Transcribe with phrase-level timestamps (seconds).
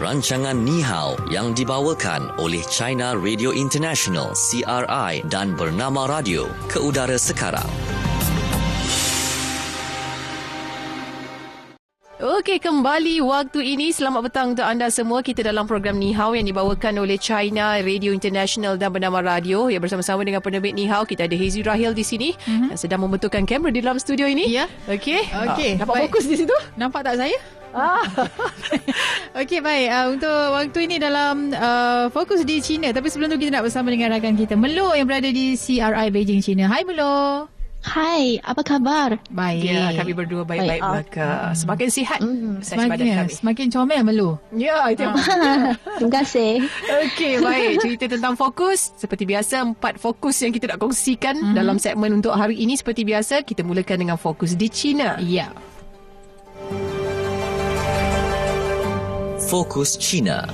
[0.00, 7.20] rancangan Ni Hao yang dibawakan oleh China Radio International CRI dan Bernama Radio ke udara
[7.20, 7.68] sekarang.
[12.16, 13.92] Okey, kembali waktu ini.
[13.92, 15.20] Selamat petang untuk anda semua.
[15.20, 19.68] Kita dalam program Ni Hao yang dibawakan oleh China Radio International dan bernama Radio.
[19.68, 22.72] Ya, bersama-sama dengan penerbit Ni Hao, kita ada Hazy Rahil di sini mm-hmm.
[22.72, 24.48] yang sedang membetulkan kamera di dalam studio ini.
[24.48, 24.64] Ya.
[24.88, 25.28] Okey.
[25.28, 25.76] Okey.
[25.76, 26.04] Ah, nampak Baik.
[26.08, 26.56] fokus di situ?
[26.80, 27.59] Nampak tak saya?
[27.70, 28.02] Ah.
[29.40, 33.54] Okey baik uh, untuk waktu ini dalam uh, fokus di China tapi sebelum tu kita
[33.54, 36.66] nak bersama dengan rakan kita Melo yang berada di CRI Beijing China.
[36.66, 37.46] Hai Melo.
[37.80, 39.16] Hai, apa khabar?
[39.32, 39.64] Baik.
[39.64, 41.56] Ya, kami berdua baik-baik belaka.
[41.56, 42.20] Semakin sihat.
[42.20, 43.32] Mm, semakin, kami.
[43.32, 44.30] semakin comel Melo.
[44.52, 45.72] Ya, itu yang ah.
[45.96, 46.68] Terima kasih.
[47.08, 47.80] Okey, baik.
[47.80, 48.92] Cerita tentang fokus.
[49.00, 51.54] Seperti biasa, empat fokus yang kita nak kongsikan mm.
[51.56, 52.76] dalam segmen untuk hari ini.
[52.76, 55.16] Seperti biasa, kita mulakan dengan fokus di China.
[55.16, 55.48] Ya.
[59.50, 60.46] Fokus China.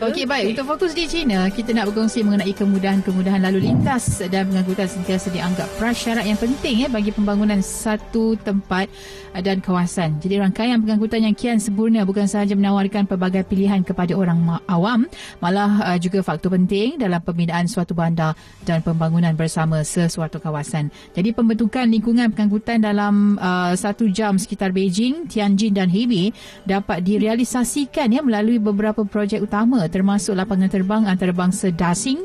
[0.00, 4.88] Okey baik untuk fokus di China kita nak berkongsi mengenai kemudahan-kemudahan lalu lintas dan pengangkutan
[4.88, 8.88] sentiasa dianggap prasyarat yang penting ya bagi pembangunan satu tempat
[9.44, 10.16] dan kawasan.
[10.16, 14.40] Jadi rangkaian pengangkutan yang kian sempurna bukan sahaja menawarkan pelbagai pilihan kepada orang
[14.72, 15.04] awam
[15.36, 18.32] malah uh, juga faktor penting dalam pembinaan suatu bandar
[18.64, 20.88] dan pembangunan bersama sesuatu kawasan.
[21.12, 26.32] Jadi pembentukan lingkungan pengangkutan dalam uh, satu jam sekitar Beijing, Tianjin dan Hebei
[26.64, 32.22] dapat direalisasikan ya melalui beberapa projek utama termasuk lapangan terbang antarabangsa Dasing,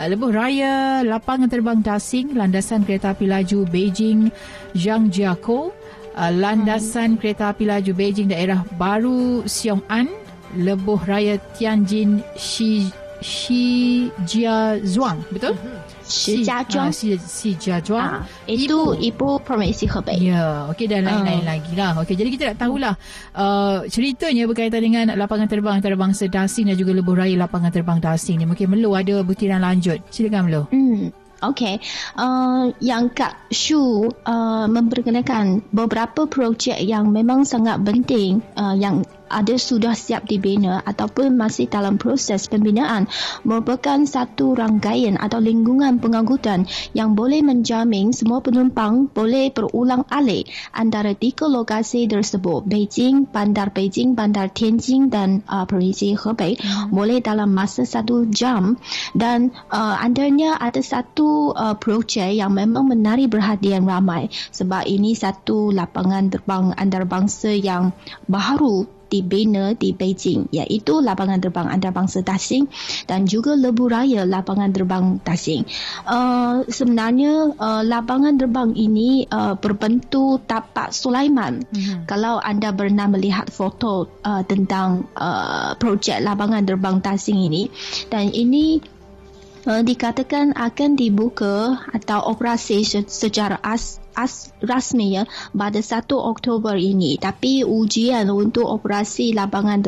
[0.00, 4.32] uh, lebuh raya lapangan terbang Dasing, landasan kereta api laju Beijing
[4.72, 5.70] Zhangjiakou,
[6.16, 10.08] uh, landasan kereta api laju Beijing daerah baru Xiong'an,
[10.56, 12.88] lebuh raya Tianjin Shi
[13.22, 15.54] Shi Jia Zhuang, betul?
[15.54, 15.81] Mm-hmm.
[16.04, 20.18] Si Jia Zhuang ha, Si, si Jia Zhuang ha, Itu ibu, ibu Promesi Hebei.
[20.18, 21.44] Ya yeah, Okey dan lain-lain ah.
[21.44, 21.48] uh.
[21.56, 22.94] lagi lah Okey jadi kita nak tahulah
[23.38, 28.42] uh, Ceritanya berkaitan dengan Lapangan terbang antarabangsa Dasing Dan juga lebuh raya Lapangan terbang Dasing
[28.42, 28.46] ni.
[28.46, 30.02] Mungkin Melu ada butiran lanjut.
[30.10, 31.82] Silakan Melu Hmm Okay,
[32.22, 39.56] uh, yang Kak Shu uh, memperkenalkan beberapa projek yang memang sangat penting uh, yang ada
[39.56, 43.08] sudah siap dibina ataupun masih dalam proses pembinaan
[43.48, 51.16] merupakan satu rangkaian atau lingkungan pengangkutan yang boleh menjamin semua penumpang boleh berulang alik antara
[51.16, 56.92] tiga lokasi tersebut Beijing, Bandar Beijing, Bandar Tianjin dan uh, Provinsi Hebei hmm.
[56.92, 58.76] boleh dalam masa satu jam
[59.16, 65.72] dan uh, antaranya ada satu uh, projek yang memang menarik perhatian ramai sebab ini satu
[65.72, 67.96] lapangan terbang antarabangsa yang
[68.28, 72.64] baru dibina di Beijing iaitu lapangan terbang antarabangsa Dasing
[73.04, 75.68] dan juga lebuh raya lapangan terbang Dasing.
[76.08, 81.60] Uh, sebenarnya uh, lapangan terbang ini uh, berbentuk tapak Sulaiman.
[81.60, 82.08] Mm-hmm.
[82.08, 87.68] Kalau anda pernah melihat foto uh, tentang uh, projek lapangan terbang Dasing ini
[88.08, 88.80] dan ini
[89.66, 95.24] uh, dikatakan akan dibuka atau operasi secara as as, rasmi ya
[95.56, 97.16] pada 1 Oktober ini.
[97.16, 99.80] Tapi ujian untuk operasi lapangan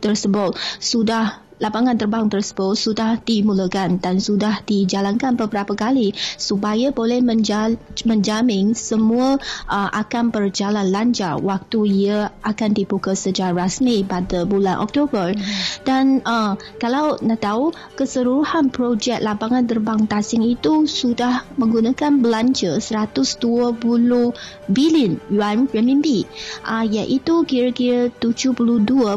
[0.00, 7.78] tersebut sudah lapangan terbang tersebut sudah dimulakan dan sudah dijalankan beberapa kali supaya boleh menjal,
[8.02, 9.38] menjamin semua
[9.70, 15.30] uh, akan berjalan lancar waktu ia akan dibuka secara rasmi pada bulan Oktober.
[15.30, 15.44] Hmm.
[15.86, 23.78] Dan uh, kalau nak tahu keseluruhan projek lapangan terbang Tasing itu sudah menggunakan belanja 120
[24.68, 26.26] bilion yuan renminbi
[26.66, 29.14] uh, iaitu kira-kira 72.37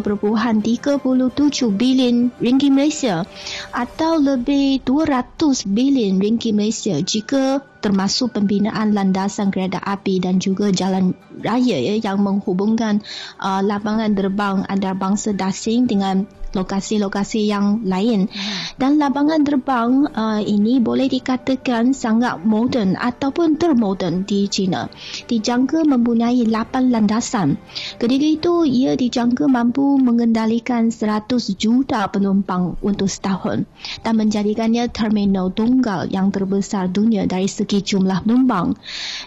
[1.74, 3.26] bilion ringgit Malaysia
[3.72, 11.14] atau lebih 200 bilion ringgit Malaysia jika termasuk pembinaan landasan kereta api dan juga jalan
[11.40, 13.06] raya ya, yang menghubungkan
[13.40, 16.26] uh, lapangan terbang antarabangsa Dasing dengan
[16.58, 18.26] lokasi-lokasi yang lain.
[18.26, 18.58] Hmm.
[18.82, 24.90] Dan lapangan terbang uh, ini boleh dikatakan sangat moden ataupun termoden di China.
[25.30, 27.62] Dijangka mempunyai 8 landasan.
[28.02, 33.70] Ketika itu, ia dijangka mampu mengendalikan 100 juta penumpang untuk setahun
[34.02, 38.74] dan menjadikannya terminal tunggal yang terbesar dunia dari segi jumlah penumpang.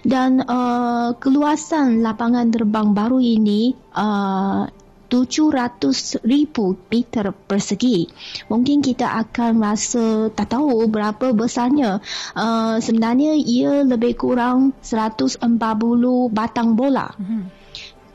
[0.02, 4.79] Dan uh, keluasan lapangan terbang baru ini uh,
[5.10, 8.06] 700 ribu meter persegi.
[8.46, 11.98] Mungkin kita akan rasa tak tahu berapa besarnya.
[12.38, 15.42] Uh, sebenarnya ia lebih kurang 140
[16.30, 17.10] batang bola.
[17.18, 17.59] Mm-hmm.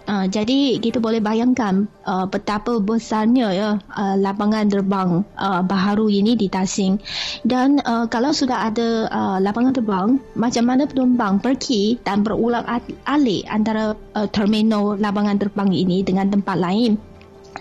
[0.05, 6.37] Uh, jadi kita boleh bayangkan uh, betapa besarnya ya uh, lapangan terbang uh, baharu ini
[6.37, 7.01] di Tasing.
[7.41, 12.65] Dan uh, kalau sudah ada uh, lapangan terbang, macam mana penumpang pergi dan berulang
[13.09, 17.14] alik antara uh, terminal lapangan terbang ini dengan tempat lain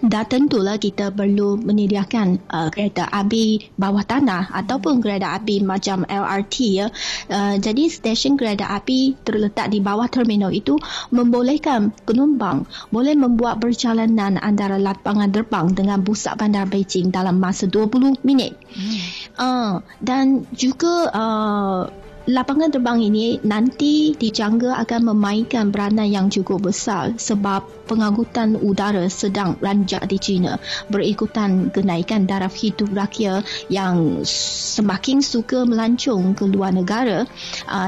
[0.04, 6.56] dah tentulah kita perlu menyediakan uh, kereta api bawah tanah ataupun kereta api macam LRT
[6.76, 6.86] ya.
[7.28, 10.76] Uh, jadi stesen kereta api terletak di bawah terminal itu
[11.08, 18.20] membolehkan penumpang boleh membuat perjalanan antara lapangan terbang dengan pusat bandar Beijing dalam masa 20
[18.26, 18.56] minit.
[18.74, 19.00] Hmm.
[19.34, 19.74] Uh,
[20.04, 27.84] dan juga uh, lapangan terbang ini nanti dijangka akan memainkan peranan yang cukup besar sebab
[27.84, 30.56] pengangkutan udara sedang ranjak di China.
[30.88, 37.28] Berikutan kenaikan daraf hidup rakyat yang semakin suka melancong ke luar negara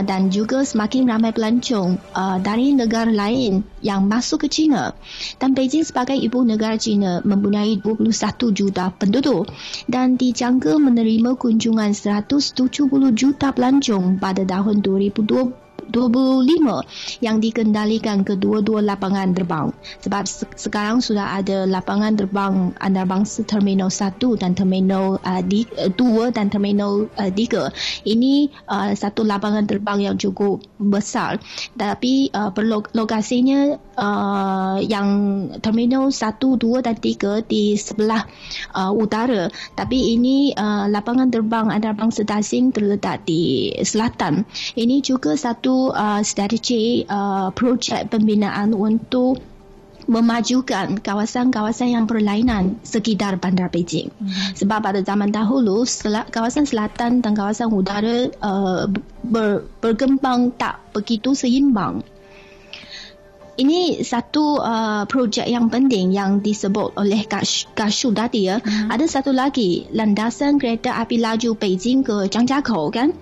[0.04, 1.96] dan juga semakin ramai pelancong
[2.44, 4.92] dari negara lain yang masuk ke China.
[5.40, 9.48] Dan Beijing sebagai ibu negara China mempunyai 21 juta penduduk
[9.88, 12.84] dan dijangka menerima kunjungan 170
[13.16, 19.74] juta pelancong pada tahun 2020 25 yang dikendalikan kedua-dua lapangan terbang.
[20.00, 25.90] Sebab se- sekarang sudah ada lapangan terbang antarabangsa terminal 1 dan terminal uh, di, uh,
[25.92, 31.42] 2 dan terminal uh, 3 ini uh, satu lapangan terbang yang cukup besar.
[31.74, 32.54] Tapi uh,
[32.94, 35.08] lokasinya uh, yang
[35.60, 38.24] terminal 1, 2 dan 3 di sebelah
[38.76, 39.48] uh, utara.
[39.74, 44.44] Tapi ini uh, lapangan terbang antarabangsa asing terletak di selatan.
[44.76, 49.40] Ini juga satu uh, strategi uh, projek pembinaan untuk
[50.06, 54.14] memajukan kawasan-kawasan yang berlainan sekitar bandar Beijing.
[54.14, 54.54] Hmm.
[54.54, 58.86] Sebab pada zaman dahulu sel- kawasan selatan dan kawasan utara uh,
[59.26, 62.06] ber- berkembang tak begitu seimbang.
[63.56, 68.60] Ini satu uh, projek yang penting yang disebut oleh Kak Shu tadi ya.
[68.60, 68.92] Hmm.
[68.92, 73.16] Ada satu lagi landasan kereta api laju Beijing ke Zhangjiakou kan?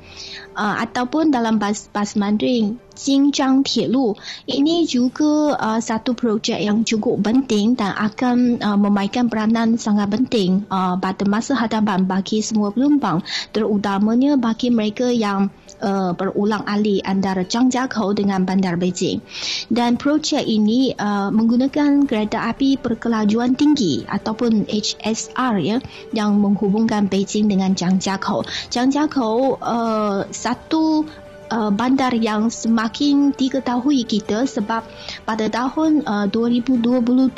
[0.57, 4.15] uh, ataupun dalam bahasa, bahasa Mandarin Jinjiang Tielu
[4.47, 10.63] ini juga uh, satu projek yang cukup penting dan akan uh, memainkan peranan sangat penting
[10.71, 15.51] uh, pada masa hadapan bagi semua penumpang terutamanya bagi mereka yang
[15.85, 19.21] uh, berulang alik antara Zhangjiakou dengan Bandar Beijing.
[19.69, 25.79] Dan projek ini uh, menggunakan kereta api berkelajuan tinggi ataupun HSR ya
[26.17, 31.05] yang menghubungkan Beijing dengan Zhangjiakou Zhangjiakou uh, satu
[31.53, 34.87] uh, bandar yang semakin diketahui kita sebab
[35.29, 37.35] pada tahun uh, 2022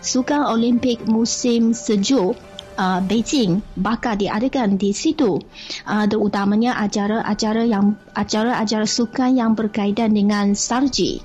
[0.00, 2.38] Sukan Olimpik musim sejuk
[2.76, 5.40] uh, Beijing bakal diadakan di situ
[5.84, 11.20] uh, terutamanya acara-acara yang acara-acara sukan yang berkaitan dengan salji.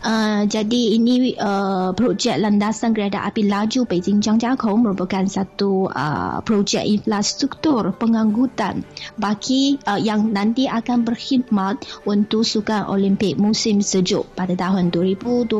[0.00, 6.86] Uh, jadi ini uh, projek landasan kereta api laju Beijing Zhangjiakou merupakan satu uh, projek
[6.86, 8.86] infrastruktur pengangkutan
[9.18, 15.50] bagi uh, yang nanti akan berkhidmat untuk sukan Olimpik musim sejuk pada tahun 2022.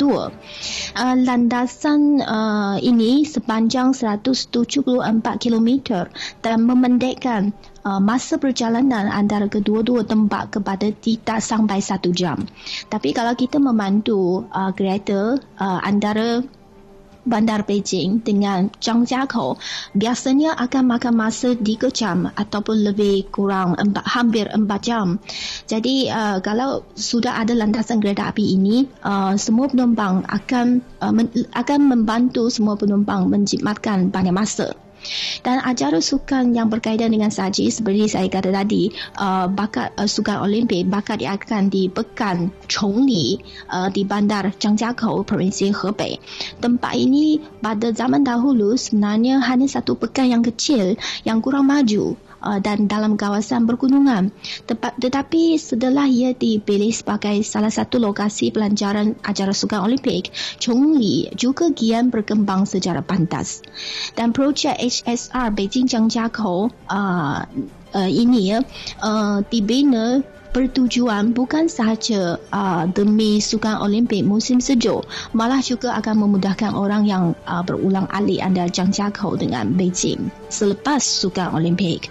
[0.00, 0.30] Uh,
[0.96, 5.68] landasan uh, ini sepanjang 107 74 km
[6.40, 7.50] dan memendekkan
[7.82, 12.46] uh, masa perjalanan antara kedua-dua tempat kepada tidak sampai satu jam.
[12.86, 16.46] Tapi kalau kita memandu uh, kereta uh, antara
[17.24, 19.60] Bandar Beijing dengan Zhangjiakou
[19.92, 25.20] biasanya akan makan masa 3 jam ataupun lebih kurang empat, hampir 4 jam.
[25.68, 31.28] Jadi uh, kalau sudah ada landasan kereta api ini, uh, semua penumpang akan uh, men,
[31.52, 34.74] akan membantu semua penumpang menjimatkan banyak masa.
[35.40, 40.44] Dan acara sukan yang berkaitan dengan saji seperti saya kata tadi, uh, bakat uh, sukan
[40.44, 46.20] Olimpik bakat akan di Pekan Chongli uh, di Bandar Zhangjiakou, Provinsi Hebei.
[46.60, 52.58] Tempat ini pada zaman dahulu sebenarnya hanya satu pekan yang kecil yang kurang maju uh,
[52.58, 54.32] dan dalam kawasan pergunungan.
[54.66, 61.70] Tepat, tetapi setelah ia dipilih sebagai salah satu lokasi pelancaran acara sukan Olimpik, Chongli juga
[61.72, 63.64] kian berkembang secara pantas.
[64.16, 67.40] Dan projek HSR Beijing Zhangjiakou uh,
[67.94, 68.58] uh, ini ya
[69.02, 76.74] uh, dibina bertujuan bukan sahaja uh, demi sukan Olimpik musim sejuk, malah juga akan memudahkan
[76.74, 82.10] orang yang uh, berulang alik anda Zhangjiakou dengan Beijing selepas sukan Olimpik.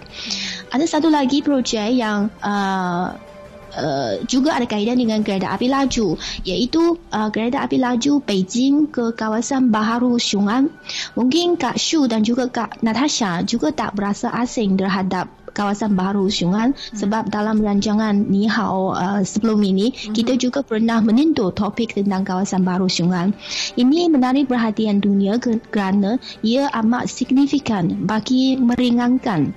[0.71, 3.27] Ada satu lagi projek yang uh,
[3.69, 9.13] Uh, juga ada kaitan dengan kereta api laju iaitu uh, kereta api laju Beijing ke
[9.13, 10.73] kawasan Baharu Xiong'an.
[11.13, 16.73] Mungkin Kak Shu dan juga Kak Natasha juga tak berasa asing terhadap kawasan baru Syungan
[16.73, 16.97] hmm.
[16.97, 20.13] sebab dalam rancangan Ni Hao uh, sebelum ini hmm.
[20.15, 23.33] kita juga pernah menyentuh topik tentang kawasan baru Syungan.
[23.75, 25.37] Ini menarik perhatian dunia
[25.69, 29.53] kerana ia amat signifikan bagi meringankan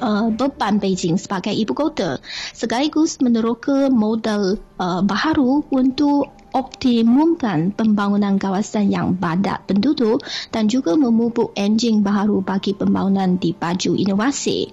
[0.00, 2.22] uh, beban Beijing sebagai ibu kota
[2.54, 11.54] sekaligus meneroka modal uh, baharu untuk optimumkan pembangunan kawasan yang padat penduduk dan juga memupuk
[11.54, 14.66] enjin baharu bagi pembangunan di baju inovasi.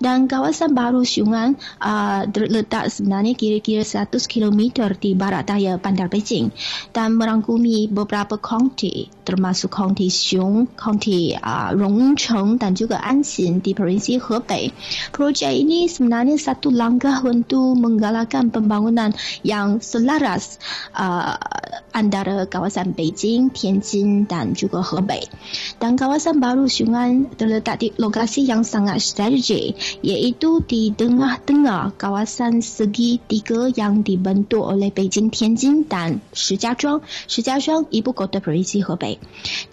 [0.00, 6.48] Dan kawasan baru Syungan uh, terletak sebenarnya kira-kira 100 km di barat daya bandar Beijing
[6.96, 14.22] dan merangkumi beberapa konti termasuk konti Xiong, konti uh, Rongcheng dan juga Anxin di provinsi
[14.22, 14.70] Hebei.
[15.10, 19.10] Projek ini sebenarnya satu langkah untuk menggalakkan pembangunan
[19.42, 20.62] yang selaras
[20.94, 21.25] uh,
[21.96, 25.24] Antara kawasan Beijing, Tianjin dan juga Hebei.
[25.80, 33.16] Dan kawasan baru Syungan terletak di lokasi yang sangat strategik iaitu di tengah-tengah kawasan segi
[33.24, 37.00] tiga yang dibentuk oleh Beijing, Tianjin dan Shijiazhuang.
[37.26, 39.16] Shijiazhuang ibu kota provinsi Hebei.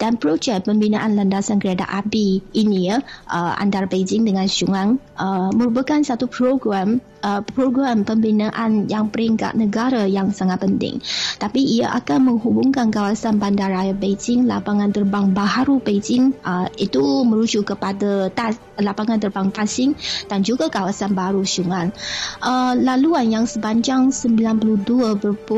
[0.00, 6.24] Dan projek pembinaan landasan kereta api ini uh, antara Beijing dengan Syungan uh, merupakan satu
[6.24, 11.00] program uh, program pembinaan yang peringkat negara yang sangat penting.
[11.40, 18.28] Tapi ia akan menghubungkan kawasan bandaraya Beijing, lapangan terbang baharu Beijing uh, itu merujuk kepada
[18.28, 19.96] tas, lapangan terbang Taxing
[20.28, 21.96] dan juga kawasan baru Syungan.
[22.44, 25.48] Uh, laluan yang sepanjang 92.4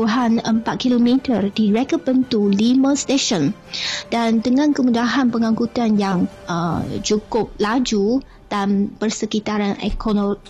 [0.63, 1.09] km
[1.51, 3.51] direka bentuk 5 stesen
[4.07, 9.79] dan dengan kemudahan pengangkutan yang uh, cukup laju dan persekitaran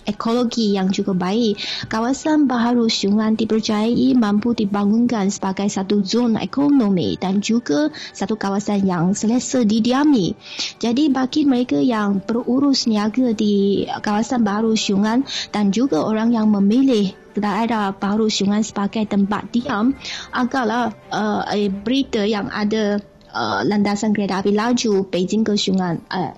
[0.06, 1.58] ekologi yang juga baik.
[1.90, 9.12] Kawasan baharu Syungan dipercayai mampu dibangunkan sebagai satu zon ekonomi dan juga satu kawasan yang
[9.12, 10.34] selesa didiami.
[10.78, 17.12] Jadi bagi mereka yang berurus niaga di kawasan baharu Syungan dan juga orang yang memilih
[17.38, 19.94] daerah baharu Syungan sebagai tempat diam,
[20.34, 21.46] agaklah uh,
[21.86, 22.98] berita yang ada
[23.32, 26.34] uh, landasan kereta api laju Beijing ke Syungan uh,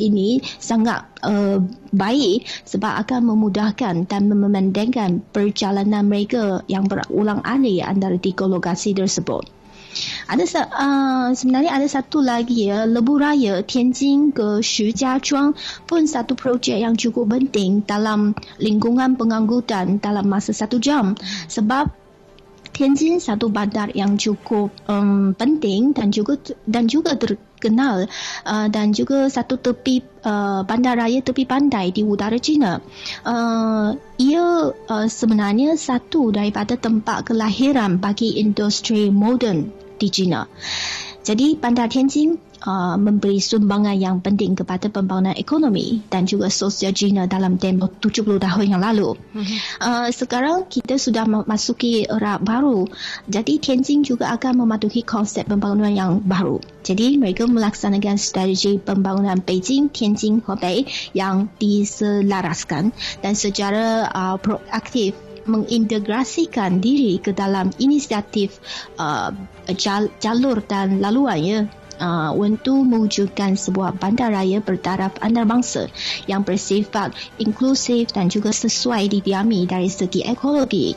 [0.00, 1.60] ini sangat uh,
[1.92, 9.60] baik sebab akan memudahkan dan memandangkan perjalanan mereka yang berulang alik antara tiga lokasi tersebut.
[10.30, 15.58] Ada uh, sebenarnya ada satu lagi ya Lebu Raya Tianjin ke Shijiazhuang
[15.90, 21.18] pun satu projek yang cukup penting dalam lingkungan pengangkutan dalam masa satu jam
[21.50, 21.90] sebab
[22.70, 26.38] Tianjin satu bandar yang cukup um, penting dan juga
[26.70, 27.18] dan juga
[27.60, 28.08] terkenal
[28.48, 32.80] uh, dan juga satu tepi uh, bandar raya tepi pantai di utara China.
[33.20, 39.68] Uh, ia uh, sebenarnya satu daripada tempat kelahiran bagi industri moden
[40.00, 40.48] di China.
[41.20, 47.24] Jadi bandar Tianjin uh, memberi sumbangan yang penting kepada pembangunan ekonomi dan juga sosial China
[47.24, 49.16] dalam tempoh 70 tahun yang lalu.
[49.16, 49.58] Mm-hmm.
[49.80, 52.88] Uh, sekarang kita sudah memasuki era baru.
[53.28, 56.60] Jadi Tianjin juga akan mematuhi konsep pembangunan yang baru.
[56.84, 65.16] Jadi mereka melaksanakan strategi pembangunan Beijing, Tianjin, Hebei yang diselaraskan dan secara uh, proaktif
[65.48, 68.60] mengintegrasikan diri ke dalam inisiatif
[69.00, 69.32] uh,
[70.20, 71.60] jalur dan laluan ya
[72.00, 75.92] uh, untuk mewujudkan sebuah bandaraya bertaraf antarabangsa
[76.26, 80.96] yang bersifat inklusif dan juga sesuai didiami dari segi ekologi.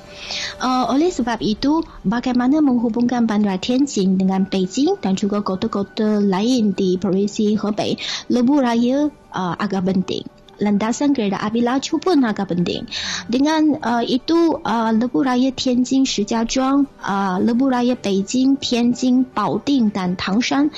[0.57, 6.97] Uh, oleh sebab itu, bagaimana menghubungkan bandar Tianjin dengan Beijing dan juga kota-kota lain di
[6.97, 7.99] provinsi Hebei,
[8.31, 12.85] lebuh raya uh, agak penting landasan kereta api laju pun agak penting.
[13.25, 20.13] Dengan uh, itu, uh, lebuh raya Tianjin Shijiazhuang, uh, lebuh raya Beijing, Tianjin, Baoding dan
[20.19, 20.69] Tangshan,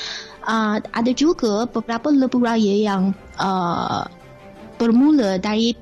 [0.45, 4.07] uh, ada juga beberapa lebuh raya yang uh,
[4.77, 5.75] bermula dari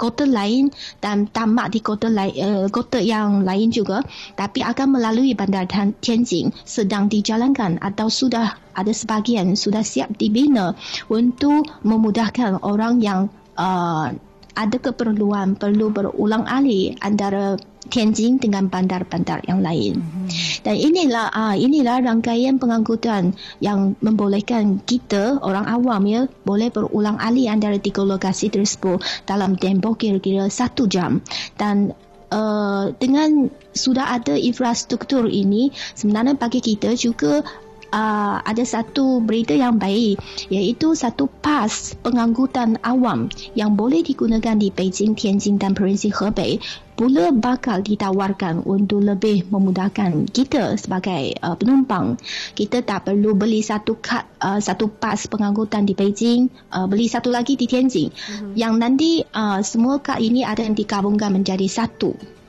[0.00, 0.72] kota lain
[1.04, 4.00] dan tamat di kota lain uh, kota yang lain juga
[4.32, 10.72] tapi akan melalui bandar Tianjin sedang dijalankan atau sudah ada sebahagian sudah siap dibina
[11.12, 13.28] untuk memudahkan orang yang
[13.60, 14.16] uh,
[14.56, 19.98] ada keperluan perlu berulang alik antara Tianjin dengan bandar-bandar yang lain.
[19.98, 20.28] Mm-hmm.
[20.62, 27.50] Dan inilah uh, inilah rangkaian pengangkutan yang membolehkan kita orang awam ya boleh berulang alik
[27.50, 31.18] antara tiga lokasi tersebut dalam tempoh kira-kira satu jam
[31.58, 31.96] dan
[32.30, 37.42] uh, dengan sudah ada infrastruktur ini sebenarnya bagi kita juga
[37.90, 40.18] uh, ada satu berita yang baik
[40.48, 41.70] iaitu satu pas
[42.00, 43.28] pengangkutan awam
[43.58, 46.62] yang boleh digunakan di Beijing, Tianjin dan Provinsi Hebei
[47.00, 52.20] pula bakal ditawarkan untuk lebih memudahkan kita sebagai uh, penumpang.
[52.52, 57.32] Kita tak perlu beli satu kad, uh, satu pas pengangkutan di Beijing, uh, beli satu
[57.32, 58.12] lagi di Tianjin.
[58.12, 58.52] Mm-hmm.
[58.52, 62.39] Yang nanti uh, semua kad ini ada yang digabungkan menjadi satu.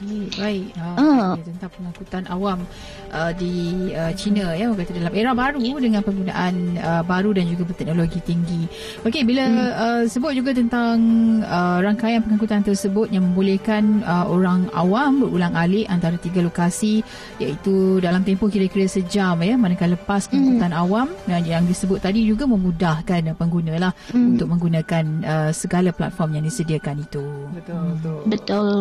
[0.00, 0.72] Okey, baik.
[0.80, 1.32] Ha, uh.
[1.44, 2.64] tentang pengangkutan awam
[3.12, 7.68] uh, di uh, China ya kata dalam era baru dengan penggunaan uh, baru dan juga
[7.76, 8.64] teknologi tinggi.
[9.04, 9.60] Okey bila hmm.
[9.76, 10.96] uh, sebut juga tentang
[11.44, 17.04] uh, rangkaian pengangkutan tersebut yang membolehkan uh, orang awam berulang alik antara tiga lokasi
[17.36, 20.32] iaitu dalam tempoh kira-kira sejam ya manakala lepas hmm.
[20.32, 20.80] pengangkutan hmm.
[20.80, 24.32] awam yang, yang disebut tadi juga memudahkan pengguna lah hmm.
[24.32, 27.24] untuk menggunakan uh, segala platform yang disediakan itu.
[27.52, 28.18] Betul betul.
[28.24, 28.78] Betul.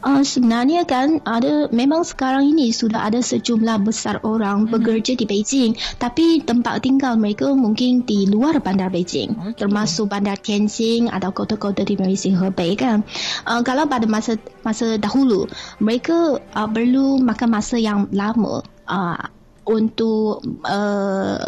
[0.00, 4.70] Uh, sebenarnya kan ada memang sekarang ini sudah ada sejumlah jumlah besar orang hmm.
[4.72, 9.66] bekerja di Beijing tapi tempat tinggal mereka mungkin di luar bandar Beijing okay.
[9.66, 13.04] termasuk bandar Tianjin atau kota-kota di Malaysia Hebei kan
[13.44, 15.46] uh, kalau pada masa masa dahulu
[15.78, 19.20] mereka uh, perlu makan masa yang lama uh,
[19.68, 21.44] untuk uh,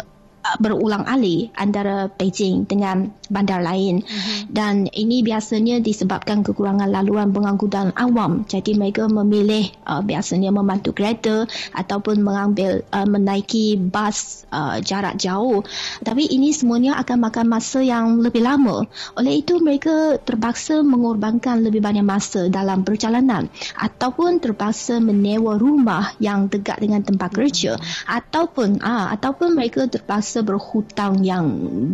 [0.61, 4.53] berulang alik antara Beijing dengan bandar lain mm-hmm.
[4.53, 11.49] dan ini biasanya disebabkan kekurangan laluan pengangkutan awam jadi mereka memilih uh, biasanya memandu kereta
[11.73, 15.65] ataupun mengambil uh, menaiki bas uh, jarak jauh
[16.05, 18.85] tapi ini semuanya akan makan masa yang lebih lama
[19.17, 26.47] oleh itu mereka terpaksa mengorbankan lebih banyak masa dalam perjalanan ataupun terpaksa menyewa rumah yang
[26.47, 28.05] dekat dengan tempat kerja mm-hmm.
[28.05, 31.45] ataupun uh, ataupun mereka terpaksa berhutang yang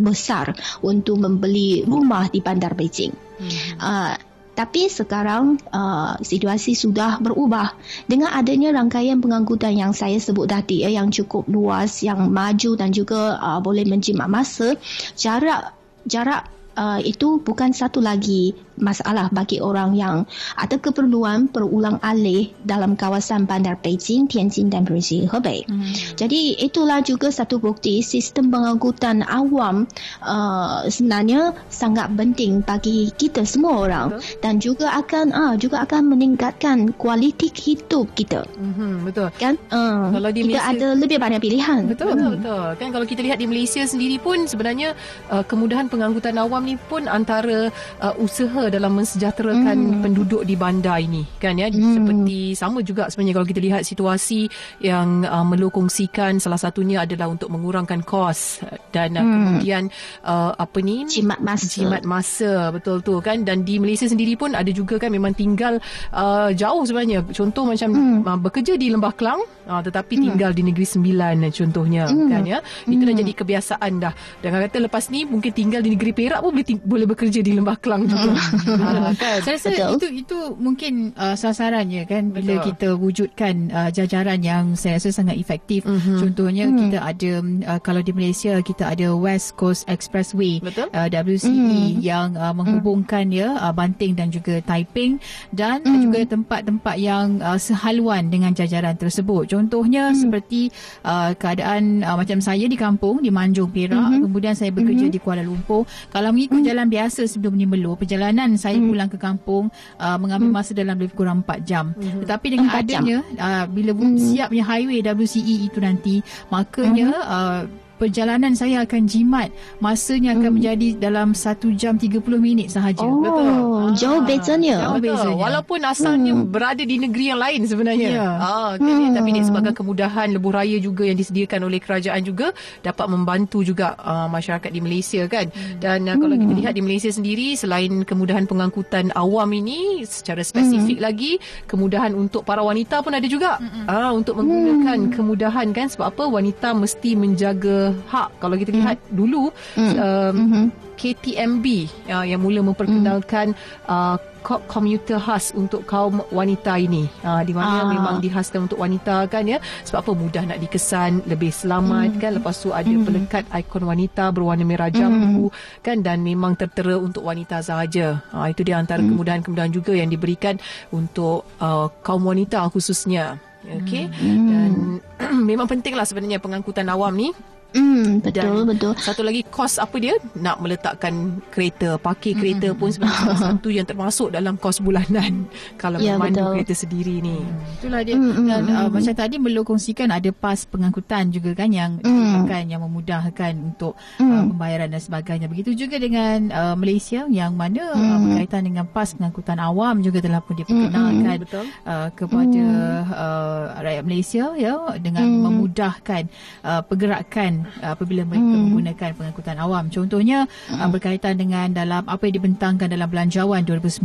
[0.02, 3.14] besar untuk membeli rumah di bandar Beijing.
[3.38, 3.52] Hmm.
[3.78, 4.14] Uh,
[4.52, 7.74] tapi sekarang uh, situasi sudah berubah
[8.06, 12.92] dengan adanya rangkaian pengangkutan yang saya sebut tadi eh, yang cukup luas, yang maju dan
[12.92, 14.76] juga uh, boleh menjimat masa.
[15.16, 15.74] Jarak
[16.06, 20.26] jarak uh, itu bukan satu lagi masalah bagi orang yang
[20.58, 25.64] ada keperluan berulang alih dalam kawasan bandar Beijing, Tianjin dan Provinsi Hebei.
[25.70, 25.94] Hmm.
[26.18, 29.86] Jadi itulah juga satu bukti sistem pengangkutan awam
[30.26, 34.42] uh, sebenarnya sangat penting bagi kita semua orang betul.
[34.42, 38.50] dan juga akan uh, juga akan meningkatkan kualiti hidup kita.
[38.58, 39.30] Hmm, betul.
[39.38, 39.62] Kan?
[39.70, 41.82] Uh, kalau di kita Malaysia, ada lebih banyak pilihan.
[41.86, 42.32] Betul, hmm.
[42.42, 42.66] betul.
[42.82, 44.98] Kan kalau kita lihat di Malaysia sendiri pun sebenarnya
[45.30, 50.02] uh, kemudahan pengangkutan awam ni pun antara uh, usaha dalam mensejahterakan mm.
[50.06, 51.94] penduduk di bandar ini kan ya mm.
[51.98, 54.48] seperti sama juga sebenarnya kalau kita lihat situasi
[54.80, 58.62] yang uh, melokongsikan salah satunya adalah untuk mengurangkan kos
[58.94, 59.32] dan uh, mm.
[59.34, 59.84] kemudian
[60.26, 64.54] uh, apa ni jimat masa jimat masa betul tu kan dan di Malaysia sendiri pun
[64.54, 65.82] ada juga kan memang tinggal
[66.14, 68.18] uh, jauh sebenarnya contoh macam mm.
[68.28, 70.22] uh, bekerja di Lembah Kelang uh, tetapi mm.
[70.30, 72.30] tinggal di Negeri Sembilan contohnya mm.
[72.30, 73.22] kan ya itu dah mm.
[73.26, 77.06] jadi kebiasaan dah dan kata lepas ni mungkin tinggal di Negeri Perak pun boleh boleh
[77.08, 79.40] bekerja di Lembah Kelang juga uh, kan?
[79.42, 79.92] Saya rasa Betul.
[79.98, 82.38] itu itu mungkin uh, sasarannya kan Betul.
[82.44, 85.88] bila kita wujudkan uh, jajaran yang saya rasa sangat efektif.
[85.88, 86.18] Mm-hmm.
[86.20, 86.78] Contohnya mm.
[86.78, 87.32] kita ada
[87.76, 91.50] uh, kalau di Malaysia kita ada West Coast Expressway uh, WCE
[91.98, 92.04] mm.
[92.04, 93.38] yang uh, menghubungkan mm.
[93.38, 95.18] ya uh, Banting dan juga Taiping
[95.56, 96.02] dan mm.
[96.10, 99.50] juga tempat-tempat yang uh, sehaluan dengan jajaran tersebut.
[99.50, 100.18] Contohnya mm.
[100.18, 100.62] seperti
[101.08, 104.24] uh, keadaan uh, macam saya di kampung di Manjung Perak mm-hmm.
[104.28, 105.16] kemudian saya bekerja mm-hmm.
[105.16, 105.88] di Kuala Lumpur.
[106.12, 106.68] Kalau mengikut mm.
[106.74, 108.90] jalan biasa sebelum ni Melo perjalanan saya hmm.
[108.90, 109.70] pulang ke kampung
[110.02, 110.58] uh, mengambil hmm.
[110.58, 111.94] masa dalam lebih kurang 4 jam.
[111.94, 112.26] Hmm.
[112.26, 114.18] Tetapi dengan 4 adanya uh, bila hmm.
[114.18, 117.30] siapnya highway WCE itu nanti makanya hmm.
[117.30, 117.62] uh,
[118.02, 120.56] perjalanan saya akan jimat masanya akan hmm.
[120.58, 125.86] menjadi dalam 1 jam 30 minit sahaja oh, betul jauh ah, bezanya jauh bezanya walaupun
[125.86, 126.50] asalnya hmm.
[126.50, 128.30] berada di negeri yang lain sebenarnya ya.
[128.42, 129.14] ah kan hmm.
[129.14, 132.50] tapi disebabkan kemudahan lebuh raya juga yang disediakan oleh kerajaan juga
[132.82, 135.78] dapat membantu juga uh, masyarakat di Malaysia kan hmm.
[135.78, 136.62] dan uh, kalau kita hmm.
[136.66, 141.06] lihat di Malaysia sendiri selain kemudahan pengangkutan awam ini secara spesifik hmm.
[141.06, 141.38] lagi
[141.70, 143.86] kemudahan untuk para wanita pun ada juga hmm.
[143.86, 145.14] ah untuk menggunakan hmm.
[145.14, 149.12] kemudahan kan sebab apa wanita mesti menjaga hak kalau kita lihat mm.
[149.14, 149.44] dulu
[149.78, 149.94] mm.
[150.02, 150.66] Um, mm-hmm.
[151.02, 151.66] KTMB
[152.14, 153.90] uh, yang mula memperkenalkan mm.
[153.90, 157.90] uh, komuter khas untuk kaum wanita ini uh, di mana ah.
[157.90, 162.20] memang dihaskan untuk wanita kan ya sebab apa mudah nak dikesan lebih selamat mm.
[162.20, 163.06] kan lepas tu ada mm.
[163.06, 165.86] pelekat ikon wanita berwarna merah jambu mm.
[165.86, 169.10] kan dan memang tertera untuk wanita sahaja uh, itu di antara mm.
[169.14, 170.58] kemudahan-kemudahan juga yang diberikan
[170.90, 174.46] untuk uh, kaum wanita khususnya okey mm.
[174.50, 174.72] dan
[175.50, 177.30] memang penting lah sebenarnya pengangkutan awam ni
[177.72, 178.94] Hmm, betul, Dan betul.
[178.98, 180.12] Satu lagi kos apa dia?
[180.36, 181.14] Nak meletakkan
[181.48, 185.48] kereta, parkir kereta pun sebenarnya salah satu yang termasuk dalam kos bulanan
[185.82, 186.52] kalau Ya, memandu betul.
[186.58, 187.40] kereta sendiri ni.
[187.80, 188.16] Itulah dia.
[188.16, 188.90] Mm, mm, Dan mm, uh, mm.
[188.92, 192.12] macam tadi Melo kongsikan ada pas pengangkutan juga kan yang Mm.
[192.12, 194.52] digunakan yang memudahkan untuk uh, Mm.
[194.52, 195.48] pembayaran dan sebagainya.
[195.48, 198.20] Begitu juga dengan uh, Malaysia yang mana uh, Mm.
[198.26, 201.66] berkaitan dengan pas pengangkutan awam juga telah pun diperkenalkan Mm, betul.
[201.86, 202.66] uh, kepada
[203.08, 205.40] uh, rakyat Malaysia ya dengan Mm.
[205.42, 206.24] memudahkan
[206.62, 208.64] uh, pergerakan uh, apabila mereka Mm.
[208.68, 209.84] menggunakan pengangkutan awam.
[209.88, 214.02] Contohnya uh, berkaitan dengan dalam apa yang dibentangkan dalam belanjawan 2019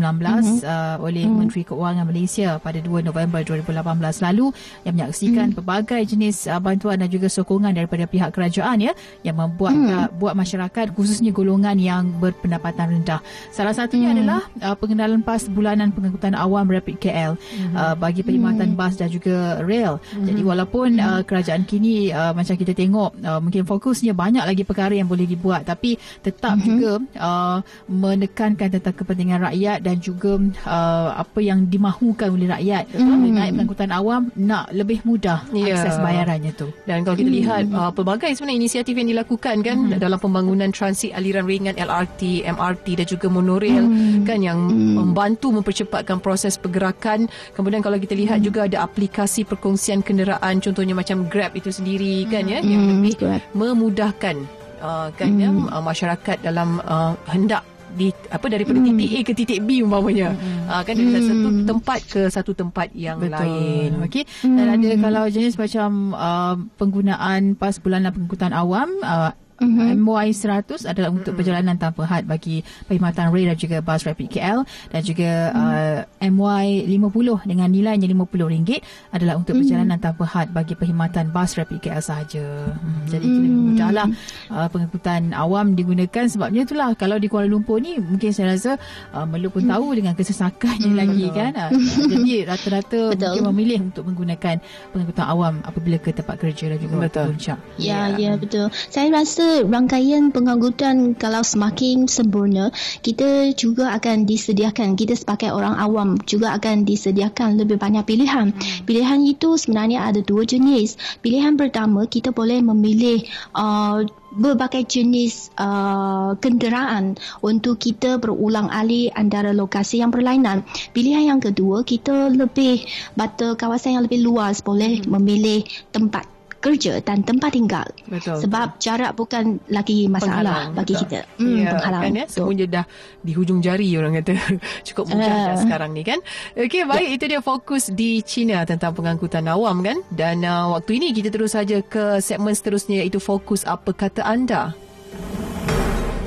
[0.63, 4.47] uh, oleh Menteri Keuangan Malaysia pada 2 November 2018 lalu
[4.85, 8.93] yang menyaksikan pelbagai jenis uh, bantuan dan juga sokongan daripada pihak kerajaan ya
[9.27, 13.21] yang membuat uh, buat masyarakat khususnya golongan yang berpendapatan rendah.
[13.51, 17.33] Salah satunya adalah uh, pengenalan pas bulanan pengangkutan awam Rapid KL
[17.75, 19.99] uh, bagi perkhidmatan bas dan juga rail.
[20.13, 24.93] Jadi walaupun uh, kerajaan kini uh, macam kita tengok uh, mungkin fokusnya banyak lagi perkara
[24.93, 25.63] yang boleh dibuat.
[25.63, 32.51] Tapi tetap juga uh, menekankan tentang kepentingan rakyat dan juga uh, apa yang dimahukan oleh
[32.51, 32.91] rakyat.
[32.91, 35.79] Bila naik pengangkutan awam nak lebih mudah Ya.
[35.79, 36.69] akses bayarannya tu.
[36.85, 41.47] Dan kalau kita lihat uh, pelbagai sebenarnya inisiatif yang dilakukan kan dalam pembangunan transit aliran
[41.47, 43.85] ringan LRT, MRT dan juga monorail
[44.25, 47.29] kan yang membantu mempercepatkan proses pergerakan.
[47.55, 52.45] Kemudian kalau kita lihat juga ada aplikasi perkongsian kenderaan contohnya macam Grab itu sendiri kan
[52.45, 53.53] ya yang Hmm, lebih Grab.
[53.55, 54.37] memudahkan
[54.81, 57.63] uh, kan ya uh, masyarakat dalam uh, hendak
[57.97, 58.93] di apa daripada Hmm.
[58.93, 60.37] titik A ke titik B umpamanya
[60.69, 64.29] uh, kan dari satu tempat ke satu tempat yang lain Okey.
[64.45, 70.05] Dan ada kalau jenis macam uh, penggunaan pas bulanan pengangkutan awam uh, Mhm.
[70.05, 74.69] MY 100 adalah untuk perjalanan tanpa had bagi perkhidmatan rail dan juga bas rapid KL
[74.93, 78.71] dan juga uh, MY 50 dengan nilainya RM50
[79.17, 82.45] adalah untuk perjalanan tanpa had bagi perkhidmatan bas rapid KL sahaja.
[82.77, 84.07] Hmm, jadi itu lebih mudahlah
[84.53, 88.77] uh, pengangkutan awam digunakan sebabnya itulah kalau di Kuala Lumpur ni mungkin saya rasa
[89.17, 91.53] uh, Melu pun tahu dengan kesesakannya lagi kan.
[91.57, 91.71] Uh,
[92.13, 93.25] jadi rata-rata Betul.
[93.33, 94.61] mungkin memilih untuk menggunakan
[94.93, 97.27] pengangkutan awam apabila ke tempat kerja dan juga Betul.
[97.33, 97.59] puncak.
[97.81, 98.69] Ya, ya betul.
[98.93, 106.21] Saya rasa rangkaian pengangkutan kalau semakin sempurna, kita juga akan disediakan, kita sebagai orang awam
[106.29, 108.53] juga akan disediakan lebih banyak pilihan.
[108.85, 111.01] Pilihan itu sebenarnya ada dua jenis.
[111.25, 113.25] Pilihan pertama, kita boleh memilih
[113.57, 114.05] uh,
[114.37, 120.63] berbagai jenis uh, kenderaan untuk kita berulang alik antara lokasi yang berlainan.
[120.93, 122.85] Pilihan yang kedua, kita lebih
[123.17, 126.36] bata kawasan yang lebih luas boleh memilih tempat
[126.67, 127.87] kerja dan tempat tinggal.
[128.11, 128.43] Betul.
[128.43, 131.03] Sebab jarak bukan lagi masalah Penghalang, bagi betul.
[131.07, 131.21] kita.
[131.39, 132.03] Hmm, ya, penghalang.
[132.03, 132.25] Kan, ya?
[132.27, 132.35] Betul.
[132.35, 132.85] Semuanya dah
[133.23, 134.33] di hujung jari orang kata.
[134.91, 135.47] Cukup mudah Ah.
[135.55, 136.19] dah sekarang ni kan.
[136.53, 137.09] Okey, baik.
[137.15, 140.03] Itu dia fokus di China tentang pengangkutan awam kan.
[140.11, 144.75] Dan uh, waktu ini kita terus saja ke segmen seterusnya iaitu fokus apa kata anda.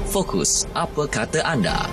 [0.07, 1.85] Fokus, apa kata anda?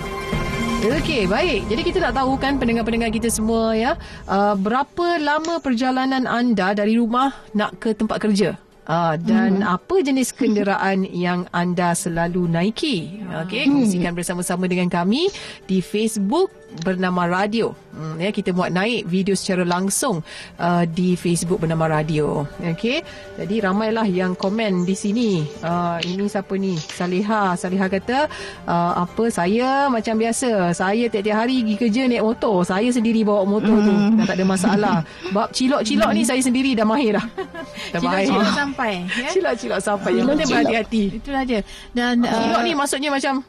[0.77, 1.65] Okey, baik.
[1.73, 3.97] Jadi kita nak tahu kan pendengar-pendengar kita semua ya,
[4.29, 8.61] uh, berapa lama perjalanan anda dari rumah nak ke tempat kerja?
[8.85, 9.73] Uh, dan hmm.
[9.73, 13.25] apa jenis kenderaan yang anda selalu naiki?
[13.41, 15.33] Okey, kongsikan bersama-sama dengan kami
[15.65, 16.53] di Facebook
[16.83, 17.73] bernama Radio.
[17.97, 20.21] Hmm, ya, kita buat naik video secara langsung
[20.61, 22.45] uh, di Facebook bernama Radio.
[22.61, 23.01] Okey.
[23.41, 25.41] Jadi ramailah yang komen di sini.
[25.65, 26.77] Uh, ini siapa ni?
[26.77, 27.57] Saliha.
[27.57, 28.29] Saliha kata
[28.69, 30.75] uh, apa saya macam biasa.
[30.77, 32.61] Saya tiap-tiap hari pergi kerja naik motor.
[32.61, 33.93] Saya sendiri bawa motor tu.
[34.21, 34.95] Dah tak ada masalah.
[35.33, 37.25] Bab cilok-cilok ni saya sendiri dah mahir dah.
[37.95, 38.29] Dah mahir.
[38.29, 39.29] Cilok-cilok sampai ya.
[39.33, 40.11] Cilok-cilok sampai.
[40.13, 41.03] Yang penting berhati-hati.
[41.17, 41.61] Itulah dia.
[41.95, 43.41] Dan uh, Cilok ni maksudnya macam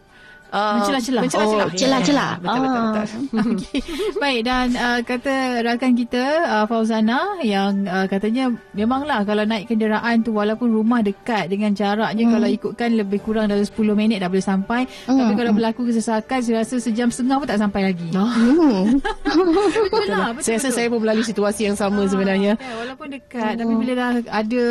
[0.50, 1.22] uh, Mencelah-celah.
[1.22, 1.66] Mencelah-celah.
[1.66, 2.30] Oh, celah-celah.
[2.38, 3.06] Betul, betul, betul.
[3.52, 3.80] Okey.
[4.16, 10.20] Baik dan uh, kata rakan kita uh, Fauzana yang uh, katanya memanglah kalau naik kenderaan
[10.20, 12.34] tu walaupun rumah dekat dengan jaraknya Hmm.
[12.34, 16.60] kalau ikutkan lebih kurang dari 10 minit dah boleh sampai tapi kalau berlaku kesesakan saya
[16.60, 18.08] rasa sejam setengah pun tak sampai lagi.
[18.12, 18.26] Oh.
[18.26, 18.98] Hmm.
[19.84, 20.32] betul lah.
[20.32, 20.76] Betul, Saya rasa betul.
[20.76, 22.52] saya pun melalui situasi yang sama sebenarnya.
[22.54, 24.62] Ya, walaupun dekat tapi bila dah ada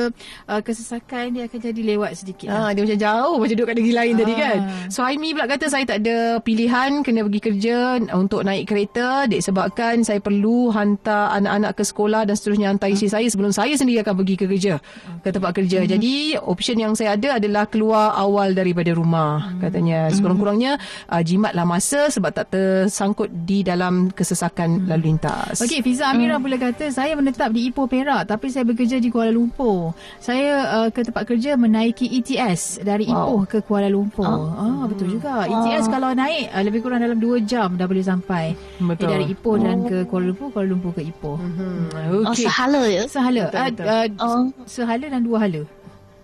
[0.48, 2.48] uh, kesesakan dia akan jadi lewat sedikit.
[2.48, 2.60] lah.
[2.60, 4.38] Ah, dia macam jauh macam duduk kat negeri lain tadi Ah.
[4.38, 4.58] kan.
[4.88, 7.78] So Aimi pula kata saya tak ada pilihan kena pergi kerja
[8.16, 13.28] untuk naik kereta disebabkan saya perlu hantar anak-anak ke sekolah dan seterusnya hantar isteri saya
[13.28, 14.74] sebelum saya sendiri akan pergi ke kerja
[15.22, 15.84] ke tempat kerja.
[15.84, 15.90] Hmm.
[15.90, 19.60] Jadi option yang saya ada adalah keluar awal daripada rumah Hmm.
[19.60, 20.08] katanya.
[20.10, 25.60] Sekurang-kurangnya uh, jimatlah masa sebab tak tersangkut di dalam kesesakan lalu lintas.
[25.60, 25.66] Hmm.
[25.68, 29.30] Okey, Fiza Amira pula kata saya menetap di Ipoh Perak tapi saya bekerja di Kuala
[29.30, 29.92] Lumpur.
[30.18, 33.14] Saya uh, ke tempat kerja menaiki ETS dari Wow.
[33.14, 34.26] Ipoh ke Kuala Lumpur.
[34.28, 35.46] Ah, betul juga.
[35.46, 35.57] Wow.
[35.60, 38.54] BTS kalau naik uh, lebih kurang dalam 2 jam dah boleh sampai.
[38.78, 39.06] Betul.
[39.06, 41.36] Eh, dari Ipoh dan ke Kuala Lumpur, Kuala Lumpur ke Ipoh.
[41.36, 42.46] Hmm, Oh, Okey.
[42.46, 43.04] sehala ya?
[43.06, 43.44] Sehala.
[43.48, 43.86] Betul, Uh, betul.
[43.88, 44.44] uh, Oh.
[44.64, 45.62] Sehala dan dua hala.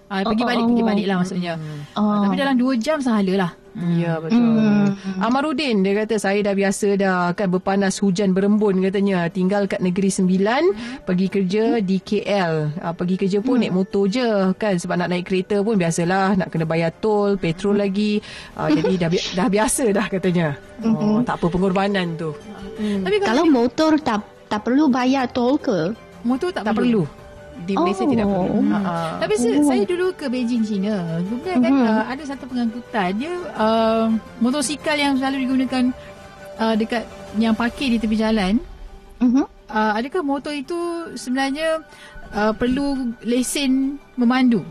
[0.08, 0.88] Uh, pergi Oh, balik, oh, pergi oh.
[0.88, 1.54] balik lah maksudnya.
[1.96, 2.02] Oh.
[2.06, 3.52] Uh, tapi dalam 2 jam sehala lah.
[3.74, 4.38] Ya betul.
[4.38, 4.94] Hmm.
[5.18, 9.26] Amarudin dia kata saya dah biasa dah kan berpanas hujan berembun katanya.
[9.28, 10.62] Tinggal kat Negeri Sembilan,
[11.02, 12.78] pergi kerja di KL.
[12.78, 16.54] Uh, pergi kerja pun naik motor je kan sebab nak naik kereta pun biasalah nak
[16.54, 18.22] kena bayar tol, petrol lagi.
[18.54, 20.48] Uh, jadi dah bi- dah biasa dah katanya.
[20.86, 22.30] Oh, tak apa pengorbanan tu.
[22.78, 25.98] Tapi kalau, Kalau motor tak tak perlu bayar tol ke?
[26.24, 27.04] motor tak, Tak perlu.
[27.64, 28.12] Di Malaysia Oh.
[28.12, 28.56] tidak perlu.
[28.60, 28.72] Hmm.
[28.76, 29.64] Uh, Tapi Oh.
[29.64, 30.94] saya dulu ke Beijing, China.
[31.20, 31.86] Kemudian kan Mhm.
[31.86, 33.10] uh, ada satu pengangkutan.
[33.16, 34.06] Dia uh,
[34.38, 35.84] motosikal yang selalu digunakan
[36.56, 37.04] uh, dekat
[37.36, 38.60] yang parkir di tepi jalan.
[39.18, 39.44] Mhm.
[39.66, 40.76] Uh, adakah motor itu
[41.16, 41.82] sebenarnya
[42.30, 44.62] uh, perlu lesen memandu?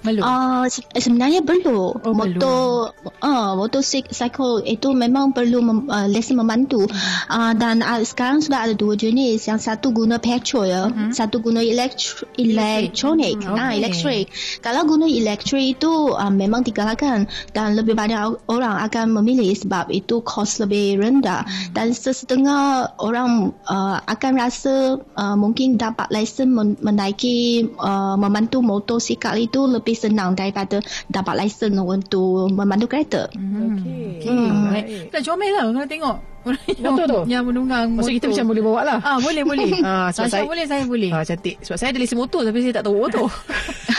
[0.00, 0.22] Belum.
[0.22, 1.90] Uh, se- sebenarnya perlu.
[1.98, 6.84] Oh, motor uh, motor cycle itu memang perlu mem, uh, lesen memandu.
[7.30, 9.46] Uh, dan uh, sekarang sudah ada dua jenis.
[9.46, 13.40] Yang satu guna petrol ya, satu guna elektro, elektronik.
[13.42, 13.78] Hmm, Ah, okey.
[13.80, 14.24] elektrik.
[14.60, 20.20] Kalau guna elektrik itu uh, memang digalakkan dan lebih banyak orang akan memilih sebab itu
[20.20, 27.64] kos lebih rendah dan sesetengah orang uh, akan rasa uh, mungkin dapat lesen men- menaiki
[27.78, 33.05] uh, memandu motosikal itu lebih senang daripada dapat lesen untuk memandu kereta.
[33.34, 34.26] Okey.
[34.26, 34.70] Hmm.
[34.72, 35.10] Baik.
[35.14, 36.16] Dah comel lah kalau tengok
[36.46, 37.20] orang yang, Motor tu?
[37.26, 38.16] yang menunggang Maksud motor.
[38.16, 38.98] kita macam boleh bawa lah.
[39.00, 39.68] Ah boleh boleh.
[39.86, 41.10] Ah, sebab Tasha saya- boleh saya boleh.
[41.10, 41.56] Ah, cantik.
[41.60, 43.26] Sebab saya ada lesen motor tapi saya tak tahu motor.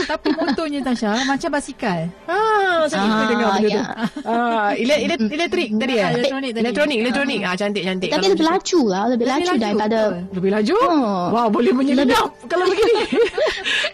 [0.08, 2.08] Tapi motornya Tasha macam basikal.
[2.26, 3.76] Ah, saya Ah, dengar benda ya.
[3.76, 3.84] tu.
[4.24, 6.06] Ah, ele- ele- elektrik tadi ya?
[6.06, 6.64] Ah, elektronik tadi.
[6.64, 7.40] Elektronik, elektronik.
[7.42, 8.10] Ah, cantik, cantik.
[8.10, 10.36] Tapi lebih laju lah, lebih, Lebih laju, daripada betul.
[10.38, 10.76] Lebih laju?
[10.80, 11.26] Oh.
[11.30, 13.04] Wah, boleh menyelinap kalau begini.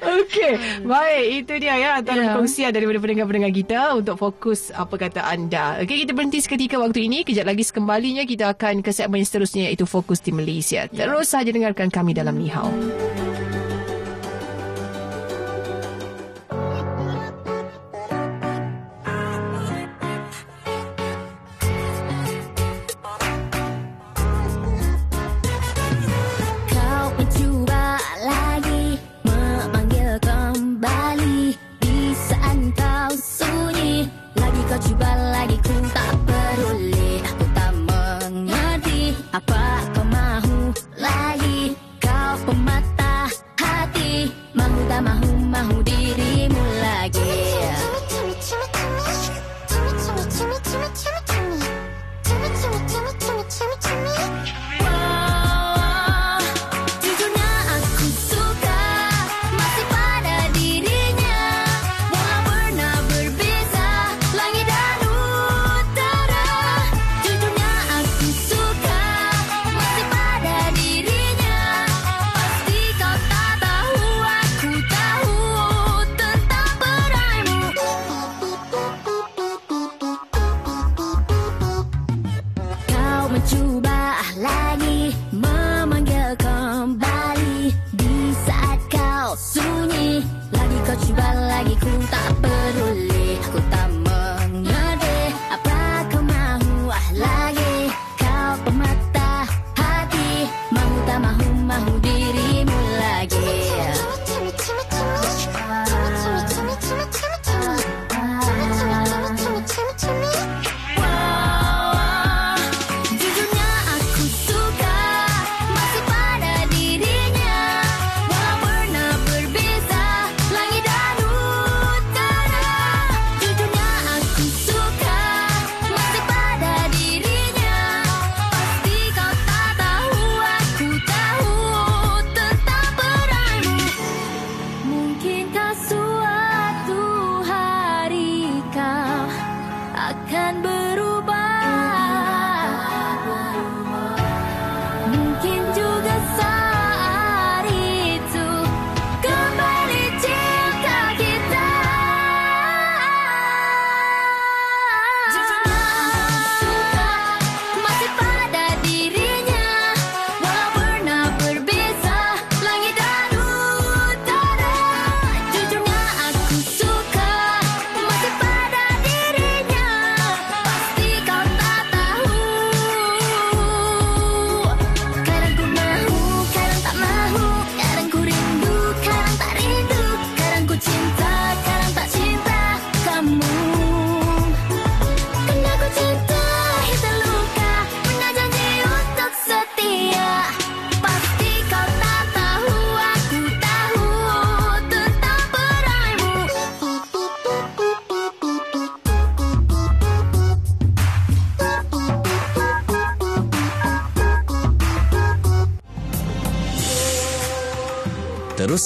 [0.04, 0.52] Okey.
[0.84, 2.26] Baik, itu dia ya antara Ya.
[2.30, 5.80] perkongsian daripada pendengar-pendengar kita untuk fokus apa kata anda.
[5.80, 7.24] Okey, kita berhenti seketika waktu ini.
[7.24, 10.86] Kejap lagi sekembalinya kita akan ke segmen seterusnya iaitu Fokus di Malaysia.
[10.92, 12.70] Terus saja dengarkan kami dalam Nihau.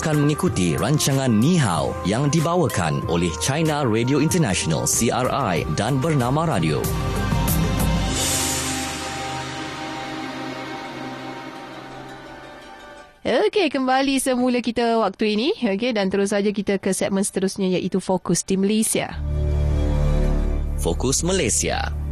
[0.08, 6.80] Teruskan mengikuti rancangan Ni Hao yang dibawakan oleh China Radio International CRI dan Bernama Radio.
[13.28, 15.52] Okey, kembali semula kita waktu ini.
[15.76, 19.12] Okey, dan terus saja kita ke segmen seterusnya iaitu Fokus di Malaysia.
[20.80, 22.07] Fokus Malaysia.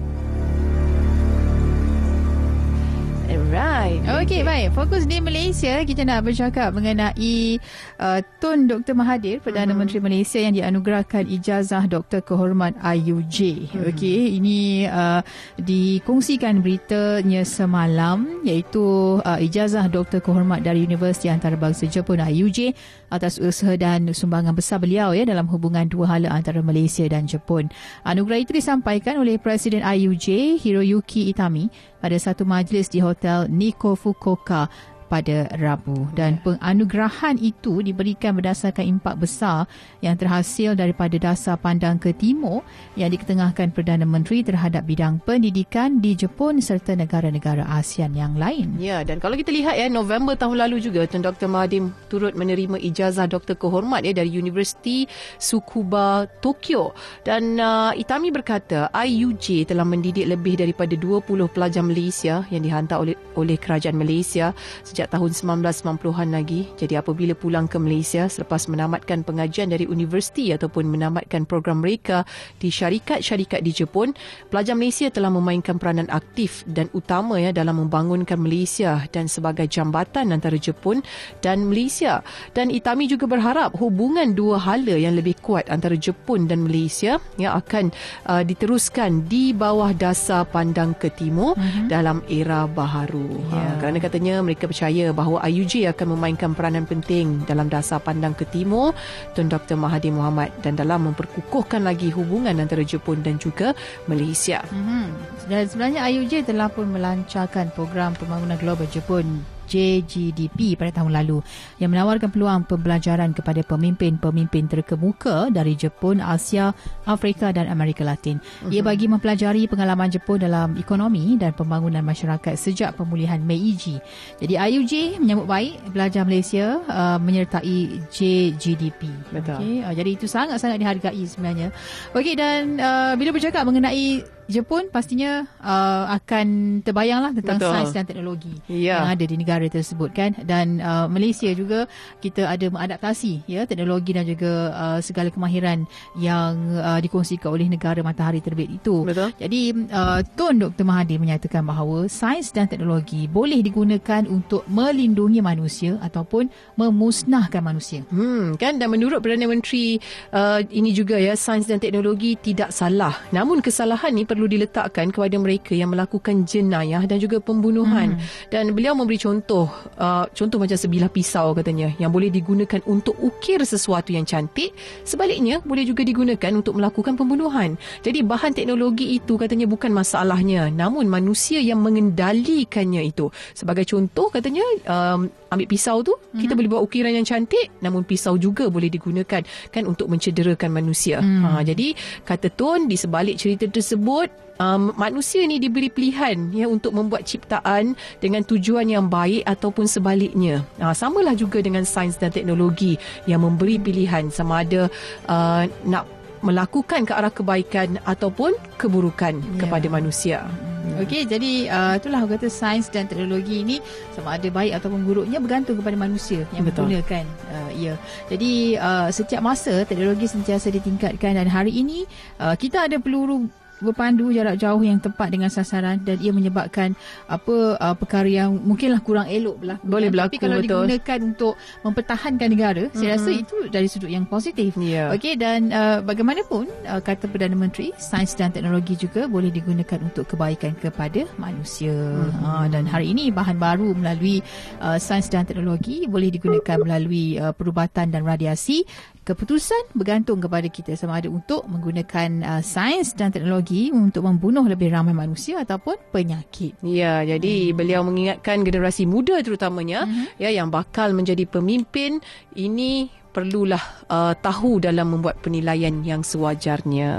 [3.55, 4.03] Alright.
[4.03, 4.75] Okey, baik.
[4.75, 7.55] Fokus di Malaysia, kita nak bercakap mengenai
[8.03, 8.91] uh, Tun Dr.
[8.91, 9.79] Mahathir, Perdana mm-hmm.
[9.79, 13.71] Menteri Malaysia yang dianugerahkan ijazah Doktor Kehormat IUJ.
[13.71, 13.87] Mm-hmm.
[13.95, 15.23] Okey, ini uh,
[15.55, 22.75] dikongsikan beritanya semalam iaitu uh, ijazah Doktor Kehormat dari Universiti Antarabangsa Jepun IUJ
[23.07, 27.71] atas usaha dan sumbangan besar beliau ya dalam hubungan dua hala antara Malaysia dan Jepun.
[28.03, 31.71] Anugerah itu disampaikan oleh Presiden IUJ Hiroyuki Itami
[32.05, 34.69] pada satu majlis di Hotel Nikko Fukuoka
[35.07, 39.69] pada Rabu dan penganugerahan itu diberikan berdasarkan impak besar
[40.01, 42.65] yang terhasil daripada dasar pandang ke timur
[42.97, 48.75] yang diketengahkan Perdana Menteri terhadap bidang pendidikan di Jepun serta negara-negara ASEAN yang lain.
[48.81, 51.47] Ya, dan kalau kita lihat ya November tahun lalu juga Tun Dr.
[51.49, 55.05] Mahathir turut menerima ijazah doktor kehormat ya dari Universiti
[55.37, 62.63] Tsukuba Tokyo dan uh, Itami berkata IUJ telah mendidik lebih daripada 20 pelajar Malaysia yang
[62.63, 64.55] dihantar oleh oleh kerajaan Malaysia
[64.95, 66.71] sejak tahun 1990-an lagi.
[66.79, 72.23] Jadi apabila pulang ke Malaysia selepas menamatkan pengajian dari universiti ataupun menamatkan program mereka
[72.63, 74.15] di syarikat-syarikat di Jepun,
[74.47, 80.31] pelajar Malaysia telah memainkan peranan aktif dan utama ya dalam membangunkan Malaysia dan sebagai jambatan
[80.31, 81.03] antara Jepun
[81.43, 82.23] dan Malaysia.
[82.55, 87.59] Dan Itami juga berharap hubungan dua hala yang lebih kuat antara Jepun dan Malaysia yang
[87.59, 87.91] akan
[88.31, 91.91] uh, diteruskan di bawah dasar pandang ke timur uh-huh.
[91.91, 93.43] dalam era baharu.
[93.51, 93.59] Yeah.
[93.59, 98.37] Ha, kerana katanya mereka percaya percaya bahawa IUJ akan memainkan peranan penting dalam dasar pandang
[98.37, 98.93] ke timur
[99.33, 99.73] Tun Dr.
[99.73, 103.73] Mahathir Mohamad dan dalam memperkukuhkan lagi hubungan antara Jepun dan juga
[104.05, 104.61] Malaysia.
[104.69, 105.05] Mm-hmm.
[105.49, 111.41] Dan sebenarnya IUJ telah pun melancarkan program pembangunan global Jepun JGDP pada tahun lalu
[111.81, 116.71] yang menawarkan peluang pembelajaran kepada pemimpin-pemimpin terkemuka dari Jepun, Asia,
[117.05, 118.39] Afrika dan Amerika Latin.
[118.69, 123.97] Ia bagi mempelajari pengalaman Jepun dalam ekonomi dan pembangunan masyarakat sejak pemulihan Meiji.
[124.39, 129.01] Jadi IUJ menyambut baik pelajar Malaysia uh, menyertai JGDP.
[129.33, 129.57] Betul.
[129.59, 129.75] Okay.
[129.83, 131.69] Uh, jadi itu sangat-sangat dihargai sebenarnya.
[132.13, 137.71] Okey dan uh, bila bercakap mengenai Jepun pastinya uh, akan terbayanglah tentang Betul.
[137.73, 139.01] sains dan teknologi ya.
[139.01, 141.89] yang ada di negara tersebut kan dan uh, Malaysia juga
[142.21, 148.05] kita ada mengadaptasi ya teknologi dan juga uh, segala kemahiran yang uh, dikongsikan oleh negara
[148.05, 149.01] matahari terbit itu.
[149.01, 149.33] Betul.
[149.41, 155.97] Jadi uh, Tun Dr Mahathir menyatakan bahawa sains dan teknologi boleh digunakan untuk melindungi manusia
[156.05, 158.05] ataupun memusnahkan manusia.
[158.13, 159.97] Hmm kan dan menurut Perdana Menteri
[160.33, 163.17] uh, ini juga ya sains dan teknologi tidak salah.
[163.33, 168.19] Namun kesalahan ni perlu diletakkan kepada mereka yang melakukan jenayah dan juga pembunuhan.
[168.19, 168.51] Hmm.
[168.51, 173.63] Dan beliau memberi contoh, uh, contoh macam sebilah pisau katanya yang boleh digunakan untuk ukir
[173.63, 174.75] sesuatu yang cantik,
[175.07, 177.79] sebaliknya boleh juga digunakan untuk melakukan pembunuhan.
[178.03, 183.31] Jadi bahan teknologi itu katanya bukan masalahnya, namun manusia yang mengendalikannya itu.
[183.55, 186.43] Sebagai contoh katanya um, ambil pisau tu hmm.
[186.43, 189.39] kita boleh buat ukiran yang cantik namun pisau juga boleh digunakan
[189.71, 191.23] kan untuk mencederakan manusia.
[191.23, 191.47] Hmm.
[191.47, 191.95] Ha jadi
[192.27, 194.24] kata Tun di sebalik cerita tersebut
[194.59, 200.63] um, manusia ni diberi pilihan ya untuk membuat ciptaan dengan tujuan yang baik ataupun sebaliknya.
[200.79, 202.95] Ha samalah juga dengan sains dan teknologi
[203.27, 204.87] yang memberi pilihan sama ada
[205.27, 206.07] uh, nak
[206.45, 209.59] melakukan ke arah kebaikan ataupun keburukan yeah.
[209.65, 210.45] kepada manusia.
[210.45, 211.01] Hmm.
[211.01, 213.81] Okey, jadi uh, itulah aku kata sains dan teknologi ini
[214.13, 216.85] sama ada baik ataupun buruknya bergantung kepada manusia yang Betul.
[216.85, 217.97] menggunakan uh, ia.
[218.29, 222.05] Jadi uh, setiap masa teknologi sentiasa ditingkatkan dan hari ini
[222.37, 223.49] uh, kita ada peluru
[223.83, 226.95] berpandu jarak jauh yang tepat dengan sasaran dan ia menyebabkan
[227.27, 229.83] apa uh, perkara yang mungkinlah kurang elok berlaku.
[229.83, 230.67] Boleh berlaku Tapi kalau betul.
[230.67, 232.99] digunakan untuk mempertahankan negara, mm-hmm.
[232.99, 234.77] saya rasa itu dari sudut yang positif.
[234.79, 235.11] Yeah.
[235.11, 240.29] Okey dan uh, bagaimanapun uh, kata Perdana Menteri, sains dan teknologi juga boleh digunakan untuk
[240.29, 241.91] kebaikan kepada manusia.
[241.91, 242.43] Mm-hmm.
[242.43, 244.39] Uh, dan hari ini bahan baru melalui
[244.79, 248.87] uh, sains dan teknologi boleh digunakan melalui uh, perubatan dan radiasi
[249.25, 254.93] keputusan bergantung kepada kita sama ada untuk menggunakan uh, sains dan teknologi untuk membunuh lebih
[254.93, 256.77] ramai manusia ataupun penyakit.
[256.85, 257.75] Ya, jadi hmm.
[257.75, 260.37] beliau mengingatkan generasi muda terutamanya hmm.
[260.37, 262.21] ya yang bakal menjadi pemimpin
[262.53, 267.11] ini perlulah uh, tahu dalam membuat penilaian yang sewajarnya.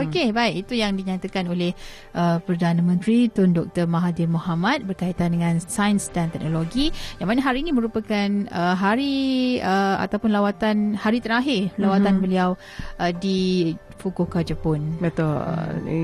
[0.00, 0.64] Okey, baik.
[0.64, 1.76] Itu yang dinyatakan oleh
[2.16, 3.84] uh, Perdana Menteri Tun Dr.
[3.84, 6.88] Mahathir Mohamad berkaitan dengan sains dan teknologi
[7.20, 12.24] yang mana hari ini merupakan uh, hari uh, ataupun lawatan hari terakhir lawatan mm-hmm.
[12.24, 12.48] beliau
[12.96, 14.96] uh, di Fukuoka Jepun.
[14.96, 15.36] Betul.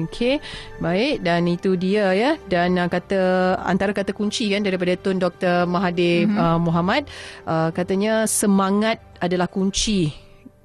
[0.06, 0.38] Okey.
[0.78, 5.64] Baik dan itu dia ya dan uh, kata antara kata kunci kan daripada Tun Dr.
[5.64, 6.36] Mahathir mm-hmm.
[6.36, 7.08] uh, Mohamad
[7.48, 10.12] uh, katanya semangat adalah kunci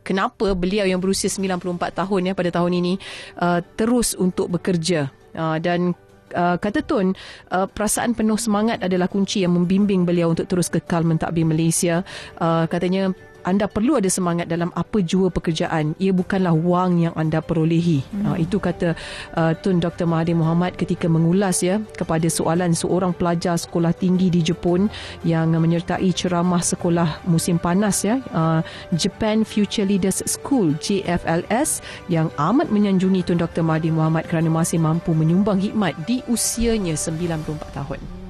[0.03, 2.93] kenapa beliau yang berusia 94 tahun ya pada tahun ini
[3.39, 5.95] uh, terus untuk bekerja uh, dan
[6.31, 7.11] Uh, kata Tun,
[7.51, 12.07] uh, perasaan penuh semangat adalah kunci yang membimbing beliau untuk terus kekal mentadbir Malaysia.
[12.39, 13.11] Uh, katanya
[13.43, 15.97] anda perlu ada semangat dalam apa jua pekerjaan.
[15.97, 18.05] Ia bukanlah wang yang anda perolehi.
[18.13, 18.33] Hmm.
[18.33, 18.93] Uh, itu kata
[19.35, 20.05] uh, Tun Dr.
[20.05, 24.87] Mahathir Mohamad ketika mengulas ya kepada soalan seorang pelajar sekolah tinggi di Jepun
[25.25, 28.61] yang menyertai ceramah sekolah musim panas ya uh,
[28.95, 33.65] Japan Future Leaders School JFLS yang amat menyanjungi Tun Dr.
[33.65, 38.20] Mahathir Mohamad kerana masih mampu menyumbang hikmat di usianya 94 tahun.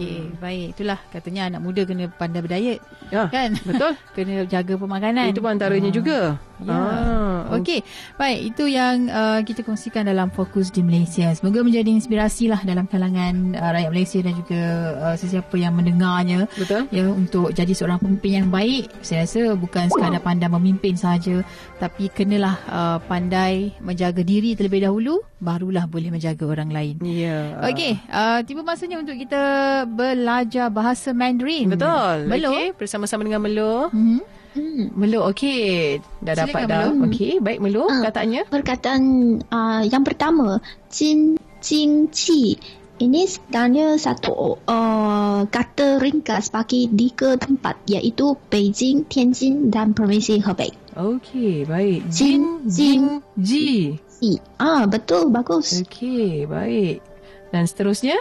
[0.00, 0.66] Okey, baik.
[0.80, 2.80] Itulah katanya anak muda kena pandai berdiet.
[3.12, 3.52] Ya, kan?
[3.60, 3.92] betul.
[4.16, 5.28] kena jaga pemakanan.
[5.28, 5.96] Itu pun antaranya Ah.
[6.00, 6.18] juga.
[6.64, 6.76] Ya.
[6.76, 7.82] Ah, Okey,
[8.20, 11.32] baik itu yang uh, kita kongsikan dalam fokus di Malaysia.
[11.34, 14.62] Semoga menjadi inspirasi lah dalam kalangan uh, rakyat Malaysia dan juga
[15.02, 16.46] uh, sesiapa yang mendengarnya.
[16.54, 16.86] Betul.
[16.94, 21.42] Ya untuk jadi seorang pemimpin yang baik, saya rasa bukan sekadar pandai memimpin saja,
[21.82, 27.00] tapi kenalah uh, pandai menjaga diri terlebih dahulu, barulah boleh menjaga orang lain.
[27.02, 27.56] Ya.
[27.66, 29.42] Okey, uh, tiba masanya untuk kita
[29.88, 31.72] belajar bahasa Mandarin.
[31.72, 32.28] Betul.
[32.28, 32.52] Melo.
[32.54, 33.88] Okey, bersama-sama dengan Melo.
[33.90, 34.22] Hmm.
[34.50, 36.02] Hmm, Melu, okey.
[36.18, 36.90] Dah Silakan dapat dah.
[37.06, 38.42] Okey, baik Melu, uh, ah, katanya.
[38.50, 39.02] Perkataan
[39.46, 40.58] uh, yang pertama,
[40.90, 42.58] cin cin ci.
[43.00, 50.76] Ini sebenarnya satu uh, kata ringkas bagi tiga tempat iaitu Beijing, Tianjin dan Provinsi Hebei.
[50.98, 52.12] Okey, baik.
[52.12, 53.96] Jin, Jin, Ji.
[54.60, 55.80] Ah, betul, bagus.
[55.80, 57.00] Okey, baik.
[57.48, 58.20] Dan seterusnya?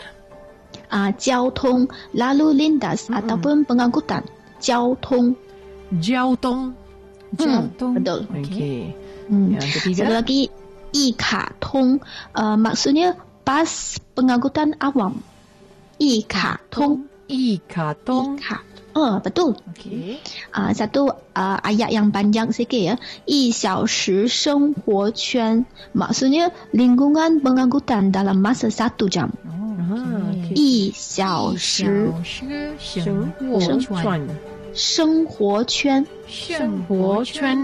[0.88, 3.20] Ah, uh, jiao tong, lalu lintas mm-hmm.
[3.20, 4.24] ataupun pengangkutan.
[4.64, 5.36] Jiao tong.
[5.95, 6.37] Jauh
[7.35, 7.67] Hmm,
[7.99, 8.31] betul.
[8.31, 8.95] Okey.
[9.27, 9.59] Hmm.
[9.59, 10.07] Yang ketiga?
[10.07, 10.41] Satu lagi
[10.95, 11.99] i ka tong
[12.39, 15.19] uh, maksudnya bas pengangkutan awam.
[15.99, 17.11] I ka tong.
[17.29, 18.37] I Ka Tong.
[18.37, 18.61] Ka.
[18.95, 19.59] Ah, betul.
[19.75, 20.23] Okey.
[20.55, 22.95] Ah, satu ah, ayat yang panjang sikit ya.
[23.27, 29.35] I xiao shi生活圈 maksudnya lingkungan pengangkutan dalam masa satu jam.
[29.49, 30.55] Ah, okey.
[30.55, 31.89] I xiao shi
[32.79, 34.29] 生活生圈圈。
[34.79, 37.57] 生活圈生活圈。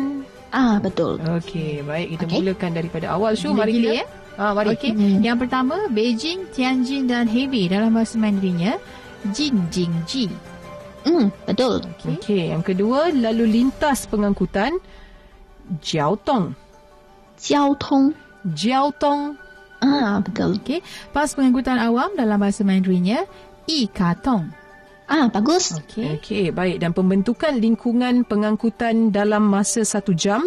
[0.50, 1.22] Ah, betul.
[1.22, 2.18] Okey, baik.
[2.18, 2.34] Kita Okey.
[2.42, 3.38] mulakan daripada awal.
[3.38, 4.02] Syul, mari Gila-gila, kita.
[4.02, 4.06] ya?
[4.34, 4.68] Ah, mari.
[4.74, 5.18] Okey, Hmm.
[5.22, 8.82] yang pertama Beijing, Tianjin dan Hebei dalam bahasa Mandarinnya
[9.30, 10.26] Jin Jing Ji.
[11.06, 11.78] Hmm, betul.
[12.02, 12.18] Okey.
[12.18, 14.74] Okey, yang kedua lalu lintas pengangkutan
[15.78, 16.58] Jiao Tong.
[17.38, 18.12] 交通
[18.52, 19.38] Jiao Tong.
[19.80, 20.58] Ah, betul.
[20.60, 20.82] Okey,
[21.14, 23.24] pas pengangkutan awam dalam bahasa Mandarinnya
[23.64, 24.50] I Katong.
[25.05, 25.77] Ah, bagus.
[25.77, 26.17] Okey.
[26.17, 30.41] Okey, baik dan pembentukan lingkungan pengangkutan dalam masa satu jam.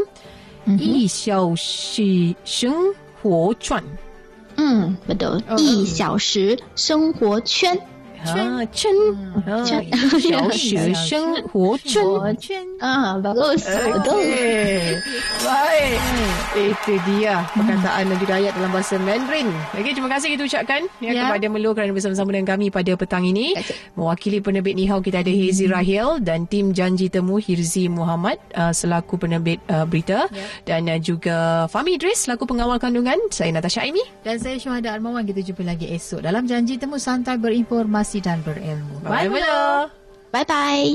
[0.67, 0.79] Mm-hmm.
[0.83, 2.93] Yi xiao shi sheng
[3.23, 3.87] huo chuan.
[4.59, 5.39] Hmm, betul.
[5.47, 7.79] Oh, Yi xiao shi sheng huo chuan.
[8.19, 8.99] Ha, chen.
[9.47, 9.83] Ha, Chen.
[9.87, 12.35] Yi Xiao Shi Sheng Huo Chuan.
[12.37, 12.67] Chen.
[12.83, 13.63] Ah, bagus.
[13.63, 14.19] Betul.
[14.19, 14.99] Okey.
[15.45, 15.99] Baik.
[16.59, 19.49] Itu dia perkataan dan juga ayat dalam bahasa Mandarin.
[19.79, 21.23] Okey, terima kasih kita ucapkan ya, Ya.
[21.31, 23.55] kepada Melu kerana bersama-sama dengan kami pada petang ini.
[23.95, 29.15] Mewakili penerbit Nihau kita ada Hazy Rahil dan tim Janji Temu Hirzi Muhammad uh, selaku
[29.17, 30.45] penerbit uh, berita Ya.
[30.67, 33.17] dan uh, juga Fahmi Idris selaku pengawal kandungan.
[33.31, 34.03] Saya Natasha Aimi.
[34.25, 39.05] Dan saya Syuhada Armawan kita jumpa lagi esok dalam janji temu santai berinformasi dan berilmu.
[39.05, 39.93] Bye, Melu.
[40.33, 40.89] Bye bye.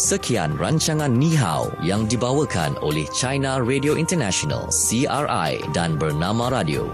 [0.00, 6.88] Sekian rancangan Ni Hao yang dibawakan oleh China Radio International CRI dan Bernama Radio.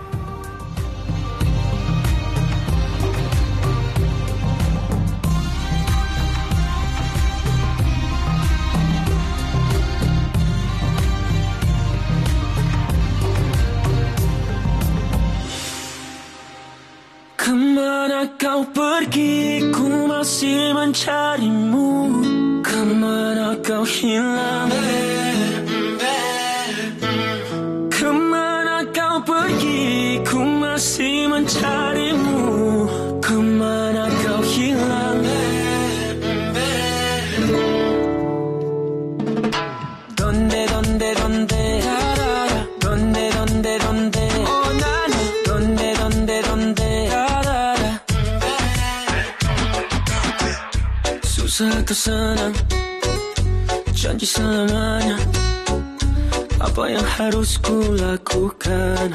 [56.76, 59.08] Apa yang harus ku lakukan?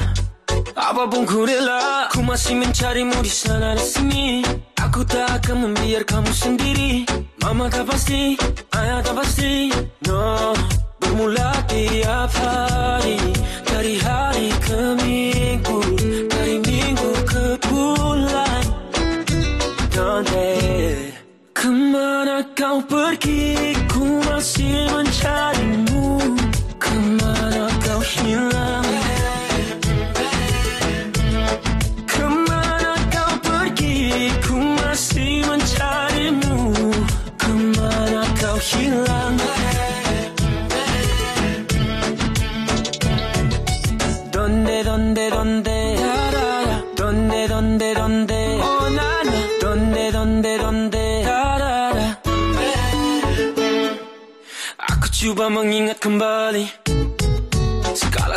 [0.74, 4.42] Apapun ku rela Ku masih mencarimu di sana dan sini.
[4.82, 7.06] Aku tak akan membiar kamu sendiri.
[7.38, 8.34] Mama tak pasti
[8.74, 9.70] Ayah tak pasti.
[10.10, 10.50] No
[10.98, 13.30] Bermula tiap hari
[13.62, 15.78] Dari hari ke minggu
[16.34, 18.62] Dari minggu ke bulan.
[19.94, 20.50] Donde
[21.54, 23.70] Kemana kau pergi?
[23.86, 25.51] Ku masih Kemana
[28.26, 28.52] you
[55.38, 56.81] by my ingat kembali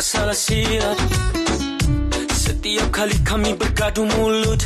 [0.06, 0.94] salah silap
[2.30, 4.62] Setiap kali kami bergaduh mulut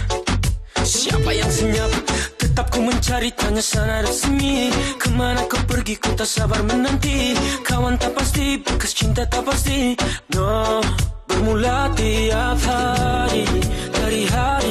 [0.85, 1.89] Siapa yang senyap?
[2.37, 4.73] Tetap ku mencari tanya sana dan sini.
[4.97, 6.01] Kemana kau pergi?
[6.01, 7.37] Ku tak sabar menanti.
[7.63, 9.93] Kawan tak pasti bekas cinta tak pasti.
[10.35, 10.81] No
[11.29, 13.45] Bermula tiap hari
[13.93, 14.70] Dari hari